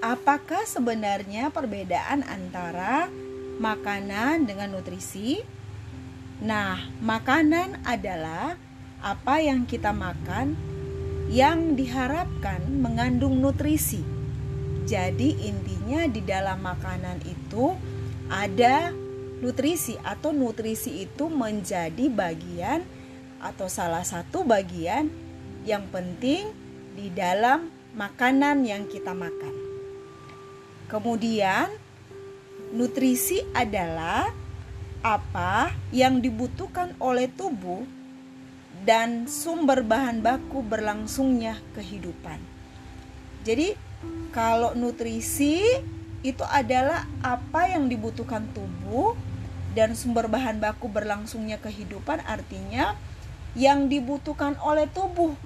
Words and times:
apakah 0.00 0.64
sebenarnya 0.64 1.52
perbedaan 1.52 2.24
antara 2.24 3.12
makanan 3.60 4.48
dengan 4.48 4.72
nutrisi? 4.72 5.44
Nah, 6.40 6.80
makanan 7.04 7.84
adalah 7.84 8.56
apa 9.04 9.44
yang 9.44 9.68
kita 9.68 9.92
makan 9.92 10.56
yang 11.28 11.76
diharapkan 11.76 12.64
mengandung 12.80 13.38
nutrisi. 13.38 14.00
Jadi, 14.88 15.46
intinya 15.46 16.08
di 16.08 16.24
dalam 16.24 16.64
makanan 16.64 17.20
itu 17.28 17.76
ada 18.32 18.90
nutrisi, 19.44 20.00
atau 20.00 20.32
nutrisi 20.32 21.04
itu 21.04 21.28
menjadi 21.28 22.08
bagian 22.08 22.82
atau 23.40 23.68
salah 23.72 24.04
satu 24.04 24.44
bagian 24.44 25.08
yang 25.64 25.88
penting 25.88 26.52
di 26.96 27.08
dalam 27.12 27.72
makanan 27.96 28.64
yang 28.64 28.84
kita 28.88 29.16
makan. 29.16 29.59
Kemudian, 30.90 31.70
nutrisi 32.74 33.46
adalah 33.54 34.26
apa 35.06 35.70
yang 35.94 36.18
dibutuhkan 36.18 36.98
oleh 36.98 37.30
tubuh 37.30 37.86
dan 38.82 39.30
sumber 39.30 39.86
bahan 39.86 40.18
baku 40.18 40.66
berlangsungnya 40.66 41.62
kehidupan. 41.78 42.42
Jadi, 43.46 43.78
kalau 44.34 44.74
nutrisi 44.74 45.62
itu 46.26 46.44
adalah 46.44 47.06
apa 47.22 47.70
yang 47.70 47.86
dibutuhkan 47.86 48.50
tubuh 48.50 49.14
dan 49.78 49.94
sumber 49.94 50.26
bahan 50.26 50.58
baku 50.58 50.90
berlangsungnya 50.90 51.62
kehidupan 51.62 52.20
artinya 52.26 52.98
yang 53.54 53.86
dibutuhkan 53.86 54.58
oleh 54.58 54.90
tubuh. 54.90 55.38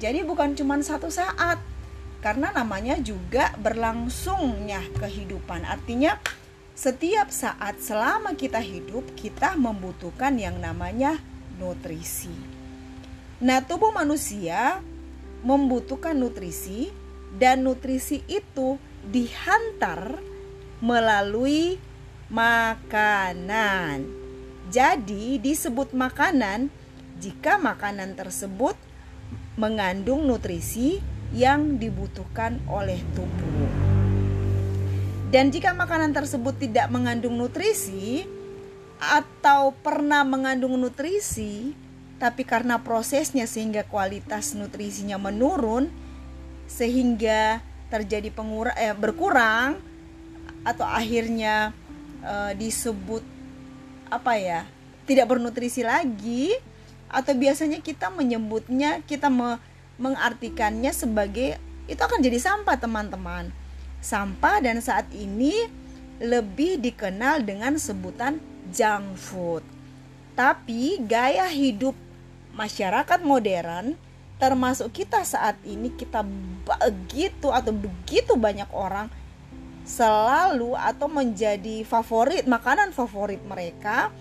Jadi 0.00 0.24
bukan 0.24 0.56
cuma 0.56 0.80
satu 0.80 1.12
saat 1.12 1.60
karena 2.20 2.52
namanya 2.52 2.96
juga 3.00 3.52
berlangsungnya 3.60 4.82
kehidupan. 4.98 5.64
Artinya 5.64 6.18
setiap 6.76 7.32
saat 7.32 7.80
selama 7.80 8.36
kita 8.36 8.60
hidup, 8.60 9.16
kita 9.16 9.56
membutuhkan 9.56 10.36
yang 10.36 10.60
namanya 10.60 11.16
nutrisi. 11.56 12.32
Nah, 13.40 13.64
tubuh 13.64 13.92
manusia 13.92 14.80
membutuhkan 15.44 16.16
nutrisi, 16.16 16.92
dan 17.36 17.68
nutrisi 17.68 18.24
itu 18.28 18.80
dihantar 19.04 20.20
melalui 20.80 21.76
makanan. 22.32 24.08
Jadi, 24.72 25.38
disebut 25.38 25.94
makanan 25.94 26.72
jika 27.16 27.56
makanan 27.56 28.18
tersebut 28.18 28.76
mengandung 29.56 30.28
nutrisi 30.28 31.00
yang 31.34 31.80
dibutuhkan 31.80 32.60
oleh 32.70 33.00
tubuh. 33.14 33.70
Dan 35.30 35.50
jika 35.50 35.74
makanan 35.74 36.14
tersebut 36.14 36.54
tidak 36.58 36.86
mengandung 36.92 37.34
nutrisi 37.34 38.22
atau 39.02 39.74
pernah 39.74 40.22
mengandung 40.22 40.78
nutrisi, 40.78 41.74
tapi 42.16 42.46
karena 42.48 42.80
prosesnya 42.80 43.44
sehingga 43.44 43.84
kualitas 43.84 44.56
nutrisinya 44.56 45.20
menurun 45.20 45.92
sehingga 46.66 47.60
terjadi 47.92 48.32
pengura 48.32 48.72
eh, 48.74 48.96
berkurang 48.96 49.78
atau 50.66 50.86
akhirnya 50.88 51.70
eh, 52.24 52.52
disebut 52.58 53.22
apa 54.10 54.32
ya 54.38 54.60
tidak 55.06 55.30
bernutrisi 55.30 55.86
lagi 55.86 56.50
atau 57.06 57.32
biasanya 57.38 57.78
kita 57.78 58.10
menyebutnya 58.10 58.98
kita 59.06 59.30
me, 59.30 59.62
mengartikannya 59.96 60.92
sebagai 60.92 61.56
itu 61.86 62.00
akan 62.02 62.20
jadi 62.20 62.38
sampah 62.42 62.76
teman-teman 62.76 63.52
Sampah 64.06 64.62
dan 64.62 64.78
saat 64.78 65.10
ini 65.10 65.66
lebih 66.22 66.78
dikenal 66.78 67.42
dengan 67.42 67.74
sebutan 67.74 68.38
junk 68.70 69.18
food. 69.18 69.66
Tapi 70.38 71.02
gaya 71.02 71.50
hidup 71.50 71.96
masyarakat 72.54 73.20
modern 73.26 73.98
termasuk 74.38 74.92
kita 74.94 75.26
saat 75.26 75.58
ini 75.66 75.90
kita 75.90 76.22
begitu 76.62 77.50
atau 77.50 77.72
begitu 77.74 78.38
banyak 78.38 78.68
orang 78.70 79.10
selalu 79.82 80.76
atau 80.78 81.10
menjadi 81.10 81.82
favorit 81.82 82.44
makanan 82.44 82.94
favorit 82.94 83.42
mereka 83.42 84.14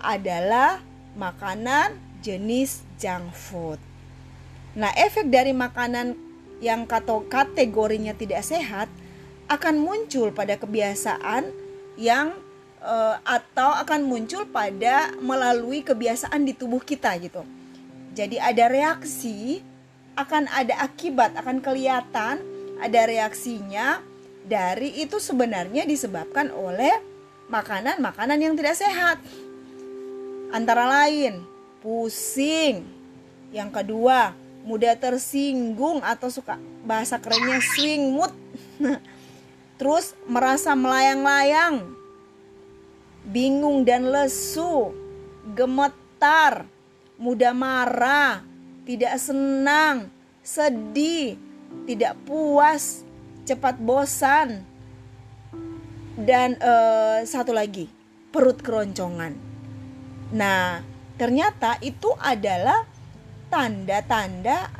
adalah 0.00 0.80
makanan 1.18 2.00
jenis 2.24 2.80
junk 2.96 3.28
food. 3.36 3.91
Nah, 4.72 4.90
efek 4.96 5.28
dari 5.28 5.52
makanan 5.52 6.16
yang 6.62 6.88
kategorinya 7.28 8.16
tidak 8.16 8.40
sehat 8.46 8.88
akan 9.50 9.82
muncul 9.82 10.32
pada 10.32 10.56
kebiasaan 10.56 11.52
yang 12.00 12.32
uh, 12.80 13.20
atau 13.26 13.76
akan 13.84 14.06
muncul 14.06 14.48
pada 14.48 15.12
melalui 15.20 15.84
kebiasaan 15.84 16.46
di 16.48 16.56
tubuh 16.56 16.80
kita 16.80 17.12
gitu. 17.20 17.44
Jadi 18.16 18.40
ada 18.40 18.68
reaksi, 18.68 19.60
akan 20.16 20.48
ada 20.48 20.80
akibat, 20.84 21.36
akan 21.36 21.60
kelihatan 21.60 22.40
ada 22.82 23.00
reaksinya 23.06 24.00
dari 24.42 25.04
itu 25.04 25.22
sebenarnya 25.22 25.86
disebabkan 25.86 26.50
oleh 26.50 26.92
makanan-makanan 27.48 28.38
yang 28.40 28.54
tidak 28.58 28.76
sehat. 28.76 29.18
Antara 30.52 30.88
lain 30.88 31.44
pusing. 31.80 32.84
Yang 33.52 33.70
kedua, 33.84 34.32
mudah 34.62 34.94
tersinggung 34.94 36.00
atau 36.02 36.30
suka 36.30 36.58
bahasa 36.86 37.18
kerennya 37.18 37.58
swing 37.74 38.14
mood. 38.14 38.32
terus 39.82 40.14
merasa 40.30 40.78
melayang-layang, 40.78 41.90
bingung 43.26 43.82
dan 43.82 44.06
lesu, 44.06 44.94
gemetar, 45.58 46.70
mudah 47.18 47.50
marah, 47.50 48.46
tidak 48.86 49.18
senang, 49.18 50.06
sedih, 50.38 51.34
tidak 51.82 52.14
puas, 52.22 53.02
cepat 53.42 53.74
bosan, 53.82 54.62
dan 56.14 56.54
uh, 56.62 57.26
satu 57.26 57.50
lagi 57.50 57.90
perut 58.30 58.62
keroncongan. 58.62 59.34
Nah, 60.30 60.78
ternyata 61.18 61.74
itu 61.82 62.14
adalah 62.22 62.86
tanda-tanda 63.52 64.72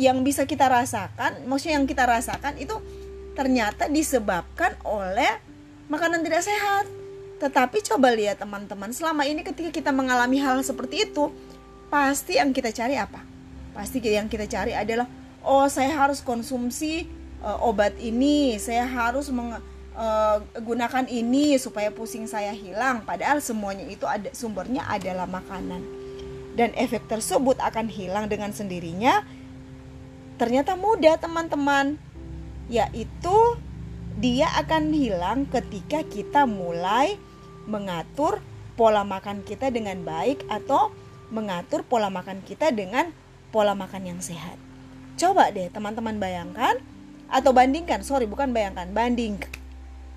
yang 0.00 0.24
bisa 0.24 0.48
kita 0.48 0.64
rasakan, 0.64 1.44
maksudnya 1.44 1.76
yang 1.76 1.84
kita 1.84 2.08
rasakan 2.08 2.56
itu 2.56 2.80
ternyata 3.36 3.84
disebabkan 3.92 4.72
oleh 4.80 5.38
makanan 5.92 6.24
tidak 6.24 6.40
sehat. 6.40 6.88
Tetapi 7.36 7.84
coba 7.84 8.16
lihat 8.16 8.40
teman-teman, 8.40 8.88
selama 8.96 9.28
ini 9.28 9.44
ketika 9.44 9.68
kita 9.68 9.90
mengalami 9.92 10.40
hal 10.40 10.64
seperti 10.64 11.04
itu, 11.04 11.28
pasti 11.92 12.40
yang 12.40 12.56
kita 12.56 12.72
cari 12.72 12.96
apa? 12.96 13.20
Pasti 13.76 14.00
yang 14.00 14.30
kita 14.30 14.48
cari 14.48 14.72
adalah 14.72 15.04
oh 15.44 15.68
saya 15.68 15.92
harus 15.92 16.24
konsumsi 16.24 17.04
uh, 17.44 17.60
obat 17.60 17.92
ini, 18.00 18.56
saya 18.56 18.88
harus 18.88 19.28
menggunakan 19.28 21.04
uh, 21.04 21.12
ini 21.12 21.60
supaya 21.60 21.92
pusing 21.92 22.24
saya 22.24 22.56
hilang. 22.56 23.04
Padahal 23.04 23.44
semuanya 23.44 23.84
itu 23.84 24.08
ada 24.08 24.32
sumbernya 24.32 24.88
adalah 24.88 25.28
makanan. 25.28 26.03
Dan 26.54 26.70
efek 26.78 27.10
tersebut 27.10 27.58
akan 27.58 27.90
hilang 27.90 28.30
dengan 28.30 28.54
sendirinya. 28.54 29.26
Ternyata 30.38 30.78
mudah 30.78 31.18
teman-teman 31.18 31.98
yaitu 32.70 33.58
dia 34.16 34.46
akan 34.56 34.94
hilang 34.94 35.44
ketika 35.50 36.06
kita 36.06 36.46
mulai 36.46 37.18
mengatur 37.66 38.38
pola 38.78 39.02
makan 39.02 39.42
kita 39.42 39.70
dengan 39.70 40.02
baik 40.02 40.46
atau 40.46 40.94
mengatur 41.34 41.82
pola 41.82 42.10
makan 42.10 42.42
kita 42.46 42.70
dengan 42.70 43.10
pola 43.50 43.74
makan 43.74 44.14
yang 44.14 44.20
sehat. 44.22 44.58
Coba 45.14 45.50
deh 45.54 45.70
teman-teman 45.70 46.18
bayangkan 46.18 46.78
atau 47.30 47.50
bandingkan, 47.54 48.02
sorry 48.02 48.26
bukan 48.26 48.50
bayangkan, 48.50 48.90
banding 48.90 49.38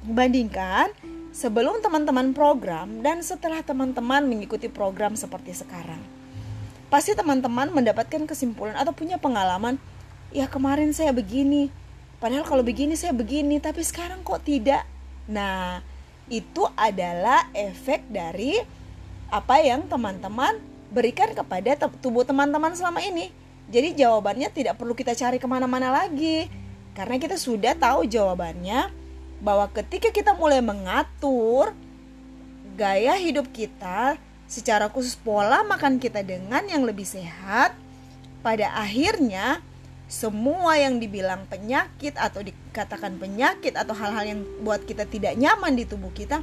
bandingkan 0.05 0.93
sebelum 1.33 1.81
teman-teman 1.81 2.33
program 2.33 3.01
dan 3.01 3.21
setelah 3.21 3.61
teman-teman 3.61 4.25
mengikuti 4.25 4.69
program 4.69 5.13
seperti 5.13 5.53
sekarang. 5.53 6.16
Pasti 6.87 7.15
teman-teman 7.15 7.71
mendapatkan 7.71 8.23
kesimpulan 8.23 8.75
atau 8.79 8.95
punya 8.95 9.19
pengalaman, 9.19 9.75
ya 10.31 10.47
kemarin 10.47 10.95
saya 10.95 11.11
begini, 11.11 11.67
Padahal 12.17 12.49
kalau 12.49 12.65
begini 12.65 12.97
saya 12.97 13.13
begini, 13.13 13.61
tapi 13.61 13.85
sekarang 13.85 14.25
kok 14.25 14.41
tidak. 14.41 14.81
Nah, 15.29 15.85
itu 16.33 16.65
adalah 16.73 17.45
efek 17.53 18.09
dari 18.09 18.57
apa 19.29 19.61
yang 19.61 19.85
teman-teman 19.85 20.57
berikan 20.89 21.29
kepada 21.37 21.77
tubuh 22.01 22.25
teman-teman 22.25 22.73
selama 22.73 23.05
ini. 23.05 23.29
Jadi 23.69 24.01
jawabannya 24.01 24.49
tidak 24.49 24.81
perlu 24.81 24.97
kita 24.97 25.13
cari 25.13 25.37
ke 25.37 25.45
mana-mana 25.45 25.93
lagi. 25.93 26.49
Karena 26.97 27.21
kita 27.21 27.37
sudah 27.37 27.77
tahu 27.77 28.09
jawabannya 28.09 28.89
bahwa 29.37 29.69
ketika 29.69 30.09
kita 30.09 30.33
mulai 30.33 30.65
mengatur 30.65 31.77
gaya 32.73 33.13
hidup 33.13 33.45
kita 33.53 34.17
secara 34.47 34.87
khusus 34.87 35.19
pola 35.19 35.61
makan 35.67 35.99
kita 35.99 36.23
dengan 36.23 36.63
yang 36.65 36.87
lebih 36.87 37.03
sehat, 37.03 37.75
pada 38.39 38.71
akhirnya 38.79 39.59
semua 40.07 40.79
yang 40.79 41.03
dibilang 41.03 41.43
penyakit 41.51 42.15
atau 42.15 42.39
dikatakan 42.39 43.19
penyakit 43.19 43.75
atau 43.75 43.91
hal-hal 43.91 44.23
yang 44.23 44.41
buat 44.63 44.87
kita 44.87 45.03
tidak 45.03 45.35
nyaman 45.35 45.75
di 45.75 45.83
tubuh 45.83 46.15
kita 46.15 46.39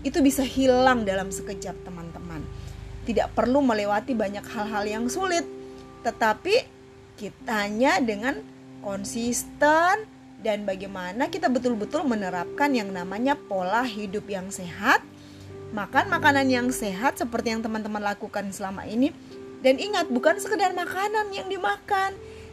itu 0.00 0.18
bisa 0.24 0.40
hilang 0.40 1.04
dalam 1.04 1.28
sekejap 1.28 1.76
teman-teman. 1.84 2.40
Tidak 3.04 3.36
perlu 3.36 3.60
melewati 3.60 4.16
banyak 4.16 4.42
hal-hal 4.48 4.84
yang 4.88 5.04
sulit, 5.12 5.44
tetapi 6.02 6.64
kitanya 7.20 8.00
dengan 8.00 8.40
konsisten 8.80 10.08
dan 10.42 10.66
bagaimana 10.66 11.30
kita 11.30 11.46
betul-betul 11.46 12.02
menerapkan 12.02 12.72
yang 12.74 12.90
namanya 12.90 13.38
pola 13.38 13.86
hidup 13.86 14.26
yang 14.26 14.50
sehat, 14.50 15.04
makan 15.72 16.12
makanan 16.12 16.46
yang 16.52 16.68
sehat 16.68 17.16
seperti 17.16 17.56
yang 17.56 17.64
teman-teman 17.64 18.00
lakukan 18.04 18.52
selama 18.52 18.84
ini. 18.84 19.10
Dan 19.64 19.80
ingat, 19.80 20.12
bukan 20.12 20.36
sekedar 20.38 20.76
makanan 20.76 21.32
yang 21.32 21.48
dimakan, 21.48 22.12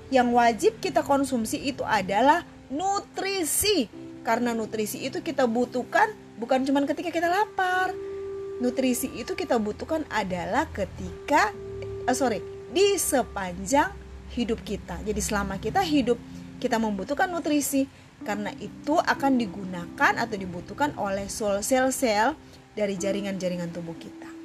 yang 0.09 0.31
wajib 0.31 0.79
kita 0.79 1.03
konsumsi 1.03 1.59
itu 1.59 1.83
adalah 1.83 2.47
nutrisi. 2.71 3.91
Karena 4.23 4.55
nutrisi 4.55 5.03
itu 5.03 5.19
kita 5.19 5.45
butuhkan 5.45 6.11
bukan 6.39 6.63
cuma 6.63 6.81
ketika 6.87 7.11
kita 7.11 7.27
lapar. 7.27 7.91
Nutrisi 8.63 9.11
itu 9.15 9.35
kita 9.35 9.55
butuhkan 9.59 10.03
adalah 10.11 10.67
ketika 10.71 11.51
uh, 12.07 12.15
sorry 12.15 12.43
di 12.71 12.95
sepanjang 12.99 13.91
hidup 14.35 14.61
kita. 14.63 14.99
Jadi 15.03 15.21
selama 15.23 15.57
kita 15.57 15.81
hidup 15.81 16.19
kita 16.59 16.75
membutuhkan 16.75 17.31
nutrisi 17.31 17.87
karena 18.27 18.51
itu 18.59 18.99
akan 18.99 19.39
digunakan 19.39 20.13
atau 20.19 20.35
dibutuhkan 20.35 20.91
oleh 20.99 21.31
sel-sel 21.31 22.35
dari 22.79 22.95
jaringan-jaringan 22.95 23.75
tubuh 23.75 23.99
kita. 23.99 24.38